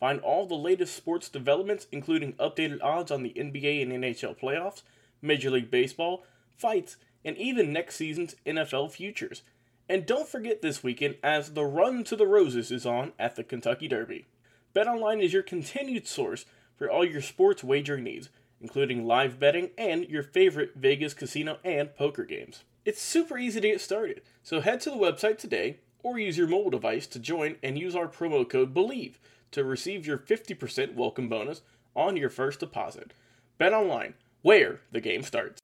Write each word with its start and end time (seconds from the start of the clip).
Find 0.00 0.18
all 0.20 0.46
the 0.46 0.54
latest 0.54 0.96
sports 0.96 1.28
developments, 1.28 1.86
including 1.92 2.32
updated 2.34 2.82
odds 2.82 3.10
on 3.10 3.22
the 3.22 3.34
NBA 3.36 3.82
and 3.82 3.92
NHL 3.92 4.38
playoffs, 4.40 4.82
Major 5.20 5.50
League 5.50 5.70
Baseball, 5.70 6.24
fights, 6.56 6.96
and 7.22 7.36
even 7.36 7.70
next 7.70 7.96
season's 7.96 8.34
NFL 8.46 8.92
futures. 8.92 9.42
And 9.90 10.06
don't 10.06 10.26
forget 10.26 10.62
this 10.62 10.82
weekend 10.82 11.16
as 11.22 11.52
the 11.52 11.66
Run 11.66 12.02
to 12.04 12.16
the 12.16 12.26
Roses 12.26 12.70
is 12.70 12.86
on 12.86 13.12
at 13.18 13.36
the 13.36 13.44
Kentucky 13.44 13.88
Derby. 13.88 14.26
BetOnline 14.74 15.22
is 15.22 15.34
your 15.34 15.42
continued 15.42 16.06
source 16.06 16.46
for 16.76 16.90
all 16.90 17.04
your 17.04 17.20
sports 17.20 17.62
wagering 17.62 18.04
needs, 18.04 18.30
including 18.60 19.06
live 19.06 19.38
betting 19.38 19.70
and 19.76 20.08
your 20.08 20.22
favorite 20.22 20.72
Vegas 20.76 21.12
casino 21.12 21.58
and 21.62 21.94
poker 21.94 22.24
games. 22.24 22.64
It's 22.86 23.02
super 23.02 23.36
easy 23.36 23.60
to 23.60 23.68
get 23.68 23.80
started, 23.82 24.22
so 24.42 24.60
head 24.60 24.80
to 24.82 24.90
the 24.90 24.96
website 24.96 25.36
today 25.36 25.80
or 26.02 26.18
use 26.18 26.38
your 26.38 26.46
mobile 26.46 26.70
device 26.70 27.06
to 27.08 27.18
join 27.18 27.56
and 27.62 27.78
use 27.78 27.94
our 27.94 28.08
promo 28.08 28.48
code 28.48 28.72
BLEAV 28.72 29.16
to 29.52 29.64
receive 29.64 30.06
your 30.06 30.18
50% 30.18 30.94
welcome 30.94 31.28
bonus 31.28 31.62
on 31.94 32.16
your 32.16 32.30
first 32.30 32.60
deposit. 32.60 33.12
Bet 33.58 33.72
online, 33.72 34.14
where 34.42 34.80
the 34.92 35.00
game 35.00 35.22
starts. 35.22 35.60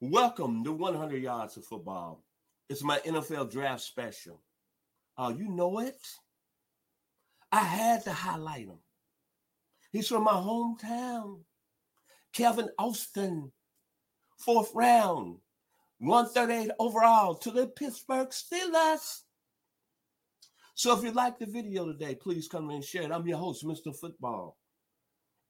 Welcome 0.00 0.64
to 0.64 0.72
100 0.72 1.22
Yards 1.22 1.56
of 1.56 1.64
Football. 1.64 2.22
It's 2.68 2.82
my 2.82 2.98
NFL 3.00 3.50
draft 3.50 3.82
special. 3.82 4.40
Oh, 5.18 5.30
you 5.30 5.48
know 5.48 5.80
it? 5.80 6.00
I 7.52 7.60
had 7.60 8.04
to 8.04 8.12
highlight 8.12 8.66
him. 8.66 8.78
He's 9.90 10.08
from 10.08 10.24
my 10.24 10.32
hometown. 10.32 11.40
Kevin 12.32 12.68
Austin, 12.78 13.50
fourth 14.38 14.70
round, 14.74 15.38
138 15.98 16.70
overall 16.78 17.34
to 17.34 17.50
the 17.50 17.66
Pittsburgh 17.66 18.28
Steelers. 18.28 19.22
So 20.80 20.96
if 20.96 21.04
you 21.04 21.12
like 21.12 21.38
the 21.38 21.44
video 21.44 21.84
today, 21.84 22.14
please 22.14 22.48
come 22.48 22.70
and 22.70 22.82
share 22.82 23.02
it. 23.02 23.12
I'm 23.12 23.28
your 23.28 23.36
host, 23.36 23.66
Mr. 23.66 23.94
Football. 23.94 24.56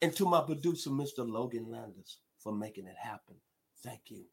And 0.02 0.12
to 0.16 0.24
my 0.24 0.40
producer, 0.40 0.90
Mr. 0.90 1.18
Logan 1.18 1.70
Landers, 1.70 2.18
for 2.40 2.52
making 2.52 2.88
it 2.88 2.96
happen. 3.00 3.36
Thank 3.80 4.00
you. 4.08 4.24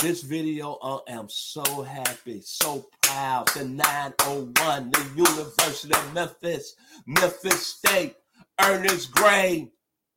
This 0.00 0.20
video, 0.20 0.76
I 0.82 0.98
am 1.14 1.30
so 1.30 1.80
happy, 1.80 2.42
so 2.42 2.90
proud. 3.00 3.48
The 3.54 3.64
901, 3.64 4.90
the 4.90 5.10
University 5.16 5.94
of 5.94 6.12
Memphis, 6.12 6.76
Memphis 7.06 7.66
State, 7.66 8.16
Ernest 8.60 9.10
Gray, 9.12 9.70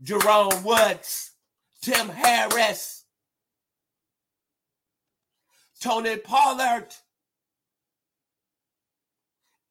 Jerome 0.04 0.62
Woods, 0.62 1.32
Tim 1.82 2.10
Harris, 2.10 3.06
Tony 5.82 6.18
Pollard, 6.18 6.88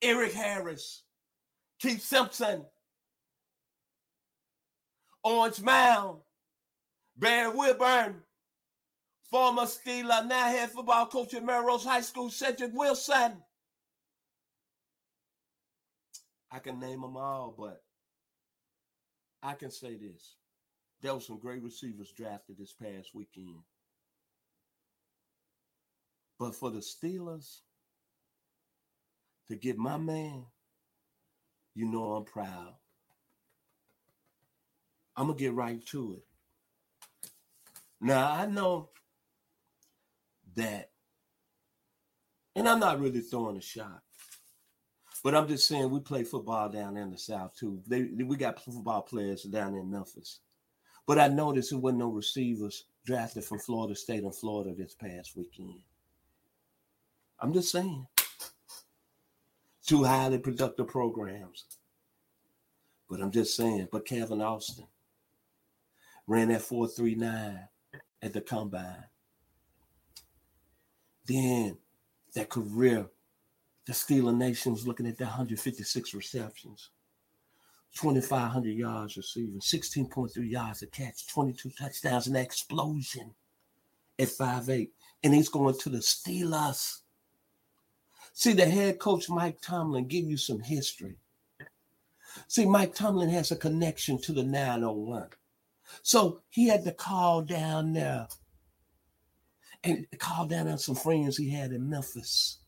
Eric 0.01 0.33
Harris, 0.33 1.03
Keith 1.79 2.01
Simpson, 2.01 2.65
Orange 5.23 5.61
Mound, 5.61 6.19
Barry 7.17 7.49
Wilburn, 7.53 8.21
former 9.29 9.63
Steeler, 9.63 10.25
now 10.25 10.47
head 10.47 10.71
football 10.71 11.07
coach 11.07 11.33
at 11.33 11.43
Melrose 11.43 11.83
High 11.83 12.01
School, 12.01 12.29
Cedric 12.29 12.71
Wilson. 12.73 13.43
I 16.51 16.59
can 16.59 16.79
name 16.79 17.01
them 17.01 17.17
all, 17.17 17.53
but 17.57 17.83
I 19.43 19.53
can 19.53 19.71
say 19.71 19.97
this. 19.97 20.35
There 21.01 21.13
were 21.13 21.19
some 21.19 21.39
great 21.39 21.61
receivers 21.61 22.11
drafted 22.11 22.57
this 22.57 22.73
past 22.73 23.09
weekend. 23.13 23.59
But 26.39 26.55
for 26.55 26.69
the 26.69 26.79
Steelers 26.79 27.59
to 29.47 29.55
get 29.55 29.77
my 29.77 29.97
man, 29.97 30.45
you 31.73 31.85
know 31.85 32.13
I'm 32.13 32.25
proud. 32.25 32.75
I'm 35.15 35.27
going 35.27 35.37
to 35.37 35.43
get 35.43 35.53
right 35.53 35.83
to 35.87 36.13
it. 36.13 36.23
Now, 37.99 38.31
I 38.31 38.45
know 38.45 38.89
that, 40.55 40.91
and 42.55 42.69
I'm 42.69 42.79
not 42.79 42.99
really 42.99 43.21
throwing 43.21 43.57
a 43.57 43.61
shot, 43.61 44.01
but 45.23 45.33
I'm 45.33 45.47
just 45.47 45.67
saying 45.67 45.89
we 45.89 45.99
play 45.99 46.23
football 46.23 46.69
down 46.69 46.97
in 46.97 47.09
the 47.09 47.17
South 47.17 47.55
too. 47.55 47.81
They, 47.87 48.03
we 48.03 48.37
got 48.37 48.63
football 48.63 49.01
players 49.01 49.43
down 49.43 49.73
in 49.73 49.89
Memphis. 49.89 50.41
But 51.07 51.17
I 51.17 51.29
noticed 51.29 51.71
there 51.71 51.79
wasn't 51.79 51.99
no 51.99 52.09
receivers 52.09 52.83
drafted 53.05 53.45
from 53.45 53.59
Florida 53.59 53.95
State 53.95 54.23
and 54.23 54.35
Florida 54.35 54.75
this 54.75 54.93
past 54.93 55.35
weekend. 55.35 55.79
I'm 57.39 57.53
just 57.53 57.71
saying. 57.71 58.07
Two 59.85 60.03
highly 60.03 60.37
productive 60.37 60.87
programs. 60.87 61.65
But 63.09 63.21
I'm 63.21 63.31
just 63.31 63.55
saying, 63.55 63.87
but 63.91 64.05
Calvin 64.05 64.41
Austin 64.41 64.87
ran 66.27 66.49
that 66.49 66.61
439 66.61 67.67
at 68.21 68.33
the 68.33 68.41
combine. 68.41 69.05
Then 71.25 71.77
that 72.33 72.49
career, 72.49 73.07
the 73.85 73.93
Steeler 73.93 74.35
Nation 74.35 74.73
was 74.73 74.85
looking 74.85 75.07
at 75.07 75.17
that 75.17 75.25
156 75.25 76.13
receptions, 76.13 76.89
2,500 77.95 78.69
yards 78.69 79.15
receiving, 79.15 79.59
16.3 79.59 80.49
yards 80.49 80.81
a 80.81 80.87
catch, 80.87 81.27
22 81.27 81.71
touchdowns, 81.79 82.27
an 82.27 82.35
explosion 82.35 83.33
at 84.19 84.27
5'8. 84.27 84.89
And 85.23 85.33
he's 85.33 85.49
going 85.49 85.77
to 85.77 85.89
the 85.89 85.99
Steelers. 85.99 87.01
See, 88.39 88.53
the 88.53 88.67
head 88.67 88.99
coach, 88.99 89.29
Mike 89.29 89.61
Tomlin, 89.63 90.05
give 90.05 90.25
you 90.25 90.37
some 90.37 90.59
history. 90.59 91.15
See, 92.47 92.67
Mike 92.67 92.93
Tomlin 92.93 93.29
has 93.29 93.51
a 93.51 93.55
connection 93.55 94.21
to 94.21 94.31
the 94.31 94.43
901. 94.43 95.29
So 96.03 96.43
he 96.51 96.67
had 96.67 96.83
to 96.83 96.91
call 96.91 97.41
down 97.41 97.93
there 97.93 98.27
and 99.83 100.05
call 100.19 100.45
down 100.45 100.67
on 100.67 100.77
some 100.77 100.93
friends 100.93 101.35
he 101.35 101.49
had 101.49 101.71
in 101.71 101.89
Memphis 101.89 102.59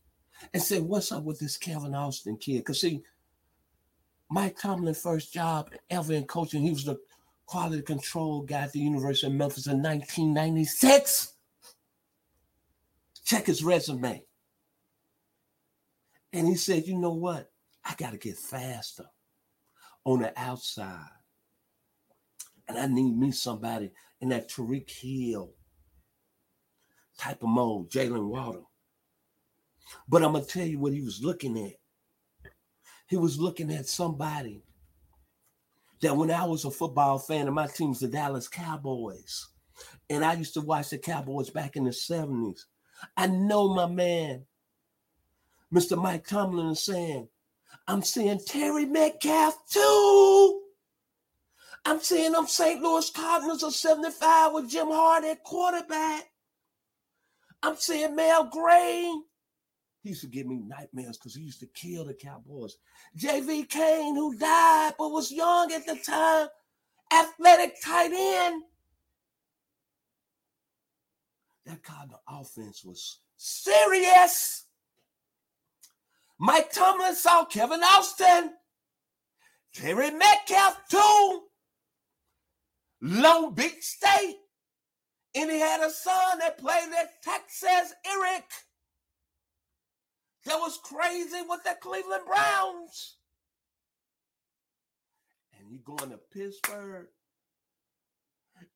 and 0.55 0.63
say, 0.63 0.79
What's 0.79 1.11
up 1.11 1.23
with 1.23 1.37
this 1.37 1.55
Kevin 1.55 1.93
Austin 1.93 2.37
kid? 2.37 2.61
Because, 2.61 2.81
see, 2.81 3.03
Mike 4.31 4.57
Tomlin 4.57 4.95
first 4.95 5.31
job 5.31 5.69
ever 5.91 6.13
in 6.13 6.25
coaching, 6.25 6.63
he 6.63 6.71
was 6.71 6.85
the 6.85 6.99
quality 7.45 7.83
control 7.83 8.41
guy 8.41 8.61
at 8.61 8.71
the 8.71 8.79
University 8.79 9.27
of 9.27 9.33
Memphis 9.33 9.67
in 9.67 9.83
1996. 9.83 11.33
Check 13.23 13.45
his 13.45 13.63
resume. 13.63 14.23
And 16.33 16.47
he 16.47 16.55
said, 16.55 16.85
you 16.85 16.97
know 16.97 17.13
what? 17.13 17.51
I 17.83 17.95
got 17.95 18.11
to 18.11 18.17
get 18.17 18.37
faster 18.37 19.05
on 20.05 20.21
the 20.21 20.33
outside. 20.39 21.09
And 22.67 22.77
I 22.77 22.85
need 22.85 23.17
me 23.17 23.31
somebody 23.31 23.91
in 24.21 24.29
that 24.29 24.49
Tyreek 24.49 24.89
Hill 24.89 25.53
type 27.17 27.41
of 27.41 27.49
mode, 27.49 27.89
Jaylen 27.89 28.27
Waddle. 28.27 28.69
But 30.07 30.23
I'm 30.23 30.33
going 30.33 30.45
to 30.45 30.49
tell 30.49 30.65
you 30.65 30.79
what 30.79 30.93
he 30.93 31.01
was 31.01 31.23
looking 31.23 31.57
at. 31.57 31.73
He 33.07 33.17
was 33.17 33.39
looking 33.39 33.71
at 33.73 33.87
somebody 33.87 34.63
that 36.01 36.15
when 36.15 36.29
I 36.29 36.45
was 36.45 36.63
a 36.63 36.71
football 36.71 37.17
fan, 37.17 37.47
and 37.47 37.55
my 37.55 37.65
team's 37.67 37.99
the 37.99 38.07
Dallas 38.07 38.47
Cowboys, 38.47 39.47
and 40.09 40.23
I 40.23 40.33
used 40.33 40.53
to 40.53 40.61
watch 40.61 40.91
the 40.91 40.99
Cowboys 40.99 41.49
back 41.49 41.75
in 41.75 41.85
the 41.85 41.89
70s. 41.89 42.61
I 43.17 43.27
know 43.27 43.73
my 43.73 43.87
man 43.87 44.45
Mr. 45.73 46.01
Mike 46.01 46.25
Tomlin 46.27 46.71
is 46.71 46.83
saying, 46.83 47.27
I'm 47.87 48.01
seeing 48.01 48.39
Terry 48.39 48.85
Metcalf 48.85 49.55
too. 49.69 50.61
I'm 51.85 51.99
seeing 51.99 52.31
them 52.33 52.47
St. 52.47 52.81
Louis 52.81 53.09
Cardinals 53.11 53.63
of 53.63 53.73
75 53.73 54.53
with 54.53 54.69
Jim 54.69 54.87
Hart 54.87 55.23
at 55.23 55.43
quarterback. 55.43 56.29
I'm 57.63 57.75
seeing 57.75 58.15
Mel 58.15 58.45
Gray. 58.45 59.11
He 60.01 60.09
used 60.09 60.21
to 60.21 60.27
give 60.27 60.47
me 60.47 60.59
nightmares 60.59 61.17
because 61.17 61.35
he 61.35 61.41
used 61.41 61.59
to 61.59 61.67
kill 61.67 62.05
the 62.05 62.13
Cowboys. 62.13 62.77
J.V. 63.15 63.65
Cain, 63.65 64.15
who 64.15 64.37
died 64.37 64.93
but 64.97 65.09
was 65.09 65.31
young 65.31 65.71
at 65.73 65.85
the 65.85 65.95
time. 65.97 66.47
athletic 67.11 67.75
tight 67.83 68.11
end. 68.13 68.63
That 71.65 71.83
Cardinal 71.83 72.21
offense 72.27 72.83
was 72.83 73.19
serious. 73.37 74.65
Mike 76.39 76.71
Tomlin 76.71 77.15
saw 77.15 77.43
Kevin 77.45 77.81
Austin, 77.83 78.51
Terry 79.73 80.09
Metcalf 80.11 80.79
too, 80.89 81.41
Long 83.01 83.53
Beach 83.53 83.81
State, 83.81 84.37
and 85.35 85.51
he 85.51 85.59
had 85.59 85.81
a 85.81 85.91
son 85.91 86.39
that 86.39 86.57
played 86.57 86.89
at 86.97 87.21
Texas, 87.23 87.93
Eric. 88.05 88.45
That 90.45 90.55
was 90.59 90.79
crazy 90.83 91.41
with 91.47 91.63
the 91.63 91.75
Cleveland 91.81 92.23
Browns. 92.25 93.17
And 95.57 95.69
he 95.69 95.79
going 95.79 96.09
to 96.09 96.19
Pittsburgh. 96.31 97.07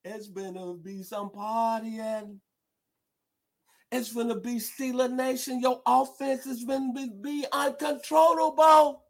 It's 0.04 0.28
gonna 0.28 0.76
be 0.76 1.04
some 1.04 1.30
partying. 1.30 2.40
It's 3.96 4.12
gonna 4.12 4.40
be 4.40 4.56
Steeler 4.56 5.12
Nation. 5.12 5.60
Your 5.60 5.80
offense 5.86 6.48
is 6.48 6.64
gonna 6.64 6.92
be, 6.94 7.10
be 7.22 7.46
uncontrollable. 7.52 9.04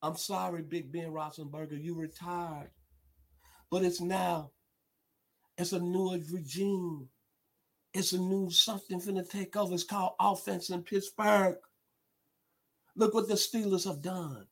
I'm 0.00 0.16
sorry, 0.16 0.62
Big 0.62 0.90
Ben 0.90 1.10
Roethlisberger, 1.10 1.78
you 1.78 1.94
retired, 1.94 2.70
but 3.70 3.84
it's 3.84 4.00
now. 4.00 4.52
It's 5.58 5.72
a 5.72 5.78
new 5.78 6.12
regime. 6.32 7.10
It's 7.92 8.14
a 8.14 8.18
new 8.18 8.48
something 8.48 8.98
finna 8.98 9.28
take 9.28 9.54
over. 9.54 9.74
It's 9.74 9.84
called 9.84 10.14
offense 10.18 10.70
in 10.70 10.84
Pittsburgh. 10.84 11.58
Look 12.96 13.12
what 13.12 13.28
the 13.28 13.34
Steelers 13.34 13.84
have 13.84 14.00
done. 14.00 14.46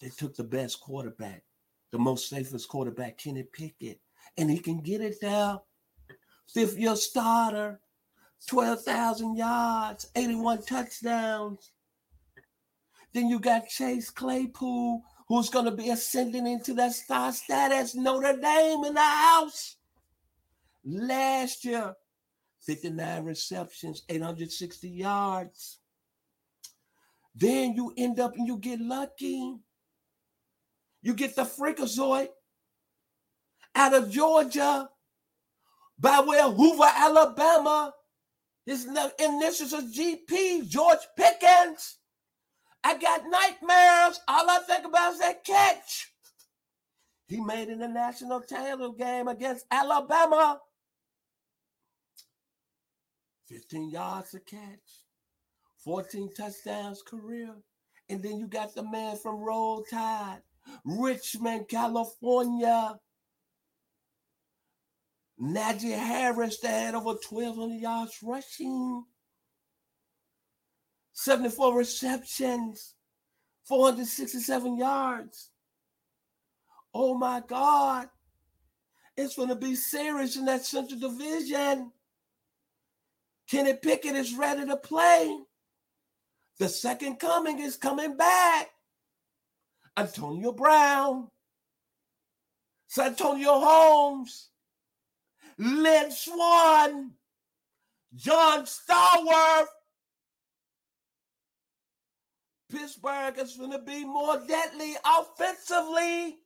They 0.00 0.10
took 0.10 0.36
the 0.36 0.44
best 0.44 0.78
quarterback, 0.78 1.42
the 1.90 1.98
most 1.98 2.28
safest 2.28 2.68
quarterback, 2.68 3.18
Kenny 3.18 3.42
Pickett, 3.42 4.00
and 4.36 4.48
he 4.48 4.60
can 4.60 4.80
get 4.80 5.00
it 5.00 5.16
there. 5.20 5.58
Fifth 6.52 6.78
year 6.78 6.96
starter, 6.96 7.80
12,000 8.46 9.36
yards, 9.36 10.10
81 10.16 10.62
touchdowns. 10.62 11.70
Then 13.12 13.28
you 13.28 13.38
got 13.38 13.68
Chase 13.68 14.10
Claypool, 14.10 15.02
who's 15.28 15.50
going 15.50 15.66
to 15.66 15.70
be 15.70 15.90
ascending 15.90 16.46
into 16.46 16.74
that 16.74 16.92
star 16.92 17.32
status, 17.32 17.94
Notre 17.94 18.38
Dame 18.40 18.84
in 18.84 18.94
the 18.94 19.00
house. 19.00 19.76
Last 20.84 21.64
year, 21.64 21.94
59 22.60 23.24
receptions, 23.24 24.02
860 24.08 24.88
yards. 24.88 25.78
Then 27.34 27.74
you 27.74 27.92
end 27.96 28.20
up 28.20 28.36
and 28.36 28.46
you 28.46 28.58
get 28.58 28.80
lucky. 28.80 29.56
You 31.02 31.14
get 31.14 31.36
the 31.36 31.42
freakazoid 31.42 32.28
out 33.74 33.94
of 33.94 34.10
Georgia 34.10 34.88
by 35.98 36.20
way 36.20 36.38
of 36.40 36.56
Hoover, 36.56 36.84
Alabama. 36.84 37.92
His 38.66 38.86
initials 39.18 39.72
are 39.72 39.82
GP, 39.82 40.68
George 40.68 40.98
Pickens. 41.16 41.98
I 42.84 42.96
got 42.98 43.22
nightmares. 43.28 44.20
All 44.28 44.48
I 44.48 44.60
think 44.66 44.84
about 44.84 45.14
is 45.14 45.18
that 45.20 45.44
catch. 45.44 46.12
He 47.26 47.40
made 47.40 47.68
in 47.68 47.78
the 47.78 47.88
national 47.88 48.40
title 48.40 48.92
game 48.92 49.28
against 49.28 49.66
Alabama. 49.70 50.60
15 53.48 53.90
yards 53.90 54.34
a 54.34 54.40
catch, 54.40 55.04
14 55.84 56.30
touchdowns 56.34 57.02
career. 57.02 57.54
And 58.10 58.22
then 58.22 58.38
you 58.38 58.46
got 58.46 58.74
the 58.74 58.82
man 58.82 59.16
from 59.16 59.36
Roll 59.40 59.82
Tide, 59.90 60.42
Richmond, 60.84 61.68
California. 61.68 62.98
Najee 65.40 65.96
Harris 65.96 66.58
that 66.60 66.70
had 66.70 66.94
over 66.94 67.14
1,200 67.28 67.80
yards 67.80 68.18
rushing, 68.22 69.04
74 71.12 71.76
receptions, 71.76 72.94
467 73.64 74.76
yards. 74.76 75.50
Oh 76.92 77.14
my 77.14 77.42
God. 77.46 78.08
It's 79.16 79.36
going 79.36 79.48
to 79.48 79.56
be 79.56 79.74
serious 79.74 80.36
in 80.36 80.44
that 80.44 80.64
Central 80.64 80.98
Division. 80.98 81.92
Kenny 83.50 83.74
Pickett 83.74 84.14
is 84.14 84.34
ready 84.34 84.64
to 84.66 84.76
play. 84.76 85.38
The 86.58 86.68
second 86.68 87.16
coming 87.16 87.58
is 87.58 87.76
coming 87.76 88.16
back. 88.16 88.68
Antonio 89.96 90.52
Brown, 90.52 91.28
Santonio 92.86 93.58
Holmes, 93.58 94.50
Lynn 95.58 96.10
Swann, 96.12 97.12
John 98.14 98.64
Stallworth. 98.64 99.66
Pittsburgh 102.70 103.38
is 103.38 103.56
going 103.56 103.72
to 103.72 103.78
be 103.78 104.04
more 104.04 104.40
deadly 104.46 104.94
offensively. 105.04 106.36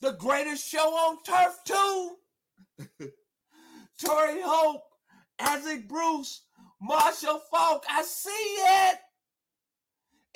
The 0.00 0.12
greatest 0.12 0.68
show 0.68 0.88
on 0.88 1.18
turf, 1.22 1.58
too. 1.64 2.16
Torry 4.04 4.40
Holt, 4.42 4.82
Isaac 5.38 5.88
Bruce, 5.88 6.42
Marshall 6.80 7.40
Faulk. 7.50 7.84
I 7.88 8.02
see 8.02 8.30
it. 8.30 8.98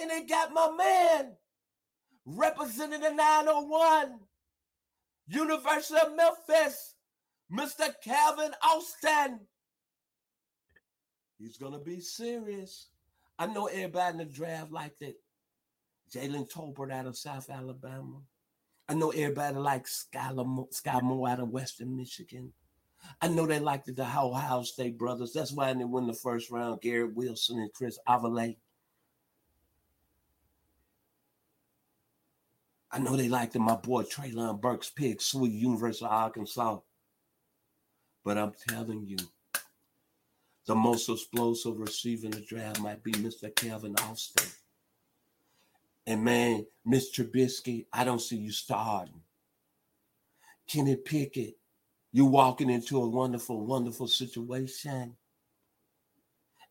And 0.01 0.11
they 0.11 0.23
got 0.23 0.53
my 0.53 0.71
man 0.71 1.33
representing 2.25 3.01
the 3.01 3.11
901, 3.11 4.21
University 5.29 6.01
of 6.01 6.17
Memphis, 6.17 6.95
Mr. 7.53 7.93
Calvin 8.03 8.53
Austin. 8.63 9.41
He's 11.39 11.59
going 11.59 11.73
to 11.73 11.79
be 11.79 12.01
serious. 12.01 12.89
I 13.39 13.47
know 13.47 13.67
everybody 13.67 14.13
in 14.13 14.19
the 14.19 14.25
draft 14.25 14.73
liked 14.73 15.03
it. 15.03 15.17
Jalen 16.13 16.51
Tolbert 16.51 16.93
out 16.93 17.07
of 17.07 17.17
South 17.17 17.51
Alabama. 17.51 18.23
I 18.89 18.95
know 18.95 19.11
everybody 19.11 19.57
likes 19.57 20.07
Skylar, 20.13 20.67
Skyy 20.73 21.03
Moore 21.03 21.29
out 21.29 21.41
of 21.41 21.51
Western 21.51 21.97
Michigan. 21.97 22.53
I 23.21 23.29
know 23.29 23.47
they 23.47 23.61
liked 23.61 23.89
it, 23.89 23.97
the 23.97 24.05
Ohio 24.05 24.63
State 24.63 24.99
brothers. 24.99 25.33
That's 25.33 25.53
why 25.53 25.73
they 25.75 25.85
win 25.85 26.07
the 26.07 26.15
first 26.15 26.51
round, 26.51 26.81
Garrett 26.81 27.15
Wilson 27.15 27.59
and 27.61 27.73
Chris 27.73 27.99
Olave. 28.09 28.57
I 32.91 32.99
know 32.99 33.17
they 33.17 33.29
liked 33.29 33.57
my 33.57 33.77
boy 33.77 34.05
Treylon 34.05 34.61
Burks, 34.61 34.91
pick, 34.91 35.21
Sweet, 35.21 35.53
University 35.53 36.07
of 36.07 36.13
Arkansas. 36.13 36.79
But 38.25 38.39
I'm 38.39 38.53
telling 38.69 39.05
you, 39.07 39.19
the 40.67 40.75
most 40.75 41.09
explosive 41.09 41.79
receiver 41.79 42.27
in 42.27 42.33
the 42.33 42.41
draft 42.41 42.81
might 42.81 43.03
be 43.03 43.13
Mr. 43.13 43.55
Calvin 43.55 43.95
Austin. 44.03 44.47
And 46.07 46.25
man, 46.25 46.67
Mr. 46.87 47.31
Trubisky, 47.31 47.87
I 47.93 48.05
don't 48.05 48.21
see 48.21 48.37
you 48.37 48.53
starting. 48.53 49.21
Kenny 50.67 50.97
Pickett, 50.97 51.57
you 52.13 52.25
walking 52.25 52.71
into 52.71 53.03
a 53.03 53.09
wonderful, 53.09 53.67
wonderful 53.67 54.09
situation. 54.09 55.17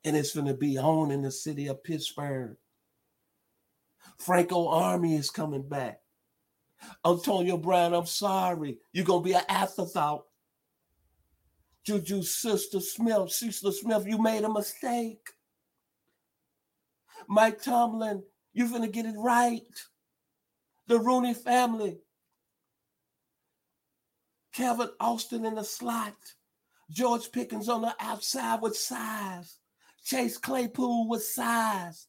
And 0.03 0.17
it's 0.17 0.33
going 0.33 0.47
to 0.47 0.53
be 0.53 0.77
on 0.77 1.11
in 1.11 1.21
the 1.21 1.31
city 1.31 1.67
of 1.67 1.83
Pittsburgh. 1.83 2.57
Franco 4.17 4.67
Army 4.67 5.15
is 5.15 5.29
coming 5.29 5.67
back. 5.67 6.01
Antonio 7.05 7.57
Brown, 7.57 7.93
I'm 7.93 8.05
sorry. 8.05 8.79
You're 8.91 9.05
going 9.05 9.23
to 9.23 9.29
be 9.29 9.35
an 9.35 9.43
afterthought. 9.49 10.25
Juju 11.85 12.21
Sister 12.21 12.79
Smith, 12.81 13.31
Sister 13.31 13.71
Smith, 13.71 14.05
you 14.05 14.17
made 14.17 14.43
a 14.43 14.49
mistake. 14.49 15.29
Mike 17.29 17.61
Tomlin, 17.61 18.23
you're 18.53 18.69
going 18.69 18.81
to 18.81 18.87
get 18.87 19.05
it 19.05 19.15
right. 19.17 19.61
The 20.87 20.99
Rooney 20.99 21.33
family. 21.33 21.99
Kevin 24.53 24.89
Austin 24.99 25.45
in 25.45 25.55
the 25.55 25.63
slot. 25.63 26.15
George 26.89 27.31
Pickens 27.31 27.69
on 27.69 27.81
the 27.81 27.95
outside 27.99 28.61
with 28.61 28.75
size. 28.75 29.57
Chase 30.03 30.37
Claypool 30.37 31.07
with 31.09 31.23
size. 31.23 32.07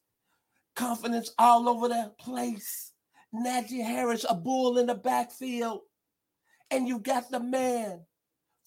Confidence 0.75 1.33
all 1.39 1.69
over 1.69 1.89
the 1.89 2.13
place. 2.19 2.93
Najee 3.35 3.85
Harris, 3.85 4.25
a 4.29 4.35
bull 4.35 4.79
in 4.79 4.87
the 4.87 4.95
backfield. 4.95 5.81
And 6.71 6.87
you 6.87 6.99
got 6.99 7.31
the 7.31 7.41
man, 7.41 8.03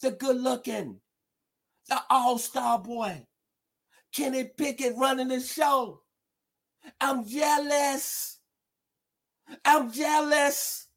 the 0.02 0.12
good 0.12 0.38
looking, 0.38 1.00
the 1.88 2.02
all 2.10 2.38
star 2.38 2.80
boy, 2.80 3.26
Kenny 4.14 4.46
Pickett 4.46 4.96
running 4.98 5.30
the 5.30 5.40
show. 5.40 6.02
I'm 7.00 7.26
jealous. 7.26 8.40
I'm 9.64 9.92
jealous. 9.92 10.88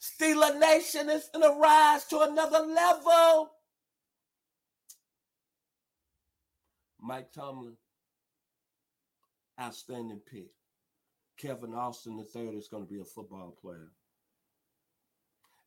Steeler 0.00 0.58
Nation 0.58 1.08
is 1.10 1.28
going 1.32 1.46
to 1.52 1.60
rise 1.60 2.04
to 2.06 2.20
another 2.20 2.60
level. 2.66 3.50
Mike 7.00 7.32
Tomlin, 7.32 7.76
outstanding 9.60 10.20
pick. 10.30 10.50
Kevin 11.40 11.74
Austin 11.74 12.18
III 12.18 12.48
is 12.56 12.68
going 12.68 12.84
to 12.84 12.92
be 12.92 13.00
a 13.00 13.04
football 13.04 13.56
player. 13.62 13.92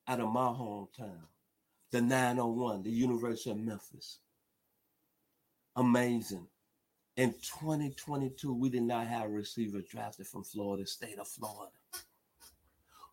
Out 0.08 0.20
of 0.20 0.32
my 0.32 0.48
hometown, 0.48 1.26
the 1.92 2.02
901, 2.02 2.84
the 2.84 2.92
University 2.92 3.50
of 3.50 3.58
Memphis. 3.58 4.20
Amazing. 5.76 6.46
In 7.16 7.32
2022, 7.32 8.54
we 8.54 8.70
did 8.70 8.84
not 8.84 9.08
have 9.08 9.26
a 9.26 9.30
receiver 9.30 9.82
drafted 9.82 10.28
from 10.28 10.44
Florida, 10.44 10.86
state 10.86 11.18
of 11.18 11.28
Florida. 11.28 11.72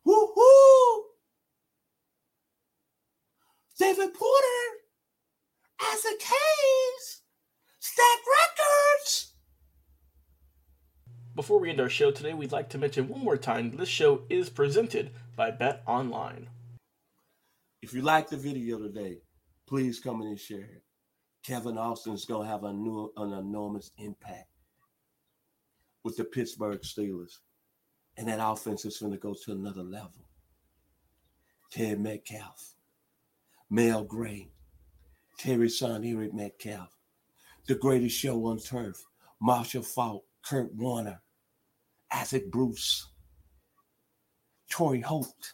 Woo-hoo! 0.03 1.05
David 3.79 4.13
Porter, 4.13 4.67
Isaac 5.91 6.21
Hayes, 6.21 7.21
Stax 7.81 8.17
Records. 8.27 9.30
Before 11.33 11.59
we 11.59 11.69
end 11.69 11.79
our 11.79 11.87
show 11.87 12.11
today, 12.11 12.33
we'd 12.33 12.51
like 12.51 12.69
to 12.69 12.77
mention 12.77 13.07
one 13.07 13.23
more 13.23 13.37
time 13.37 13.71
this 13.71 13.87
show 13.87 14.23
is 14.29 14.49
presented 14.49 15.11
by 15.37 15.49
Bet 15.51 15.81
Online. 15.87 16.49
If 17.81 17.93
you 17.93 18.01
like 18.01 18.29
the 18.29 18.35
video 18.35 18.77
today, 18.79 19.19
please 19.65 20.01
come 20.01 20.21
in 20.21 20.27
and 20.27 20.39
share 20.39 20.59
it. 20.59 20.83
Kevin 21.45 21.77
Austin 21.77 22.13
is 22.13 22.25
going 22.25 22.45
to 22.45 22.51
have 22.51 22.65
a 22.65 22.73
new, 22.73 23.13
an 23.15 23.31
enormous 23.31 23.91
impact 23.97 24.49
with 26.03 26.17
the 26.17 26.25
Pittsburgh 26.25 26.81
Steelers. 26.81 27.37
And 28.17 28.27
that 28.27 28.45
offense 28.45 28.83
is 28.83 28.97
going 28.97 29.13
to 29.13 29.17
go 29.17 29.33
to 29.33 29.51
another 29.53 29.83
level. 29.83 30.27
Ted 31.71 32.01
Metcalf, 32.01 32.73
Mel 33.69 34.03
Gray, 34.03 34.49
Terry 35.39 35.69
Son, 35.69 36.03
Eric 36.03 36.33
Metcalf, 36.33 36.89
The 37.67 37.75
Greatest 37.75 38.19
Show 38.19 38.45
on 38.47 38.59
Turf, 38.59 39.05
Marshall 39.39 39.83
Faulk, 39.83 40.25
Kurt 40.43 40.73
Warner, 40.73 41.21
Isaac 42.11 42.51
Bruce, 42.51 43.07
Torry 44.69 45.01
Holt. 45.01 45.53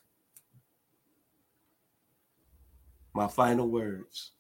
My 3.13 3.27
final 3.27 3.67
words. 3.67 4.32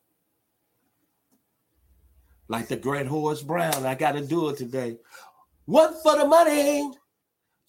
Like 2.47 2.67
the 2.67 2.77
great 2.77 3.07
Horace 3.07 3.41
Brown, 3.41 3.85
I 3.85 3.95
got 3.95 4.13
to 4.13 4.21
do 4.21 4.49
it 4.49 4.57
today. 4.57 4.97
One 5.65 5.93
for 6.01 6.15
the 6.15 6.25
money, 6.25 6.91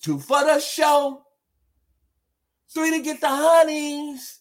two 0.00 0.20
for 0.20 0.44
the 0.44 0.60
show, 0.60 1.24
three 2.72 2.90
to 2.92 3.02
get 3.02 3.20
the 3.20 3.28
honeys. 3.28 4.40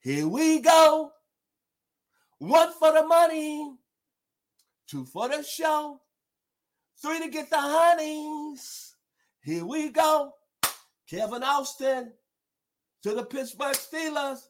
Here 0.00 0.28
we 0.28 0.60
go. 0.60 1.12
One 2.38 2.72
for 2.78 2.92
the 2.92 3.06
money, 3.06 3.76
two 4.86 5.04
for 5.06 5.28
the 5.28 5.42
show, 5.42 6.00
three 7.02 7.20
to 7.20 7.28
get 7.28 7.50
the 7.50 7.58
honeys. 7.58 8.94
Here 9.42 9.64
we 9.64 9.90
go. 9.90 10.32
Kevin 11.08 11.42
Austin 11.42 12.12
to 13.02 13.14
the 13.14 13.24
Pittsburgh 13.24 13.76
Steelers. 13.76 14.40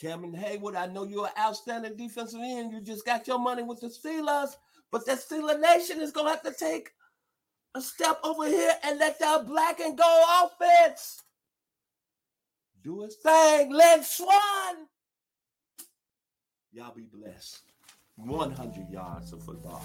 Cameron 0.00 0.32
Heyward, 0.32 0.76
I 0.76 0.86
know 0.86 1.04
you're 1.04 1.26
an 1.26 1.32
outstanding 1.38 1.96
defensive 1.96 2.40
end. 2.42 2.72
You 2.72 2.80
just 2.80 3.04
got 3.04 3.26
your 3.26 3.38
money 3.38 3.62
with 3.62 3.80
the 3.80 3.88
Steelers, 3.88 4.50
but 4.92 5.04
the 5.04 5.12
Steeler 5.12 5.60
Nation 5.60 6.00
is 6.00 6.12
gonna 6.12 6.30
have 6.30 6.42
to 6.42 6.52
take 6.52 6.90
a 7.74 7.80
step 7.80 8.18
over 8.22 8.46
here 8.46 8.72
and 8.84 8.98
let 8.98 9.18
that 9.18 9.46
black 9.46 9.80
and 9.80 9.98
gold 9.98 10.24
offense 10.44 11.22
do 12.82 13.02
its 13.02 13.16
thing. 13.16 13.72
Lynn 13.72 14.02
Swann. 14.02 14.86
Y'all 16.72 16.94
be 16.94 17.06
blessed. 17.12 17.62
100 18.16 18.90
yards 18.90 19.32
of 19.32 19.42
football. 19.42 19.84